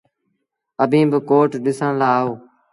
[0.83, 2.31] اڀيٚن با ڪوٽ ڏسڻ لآ آئو۔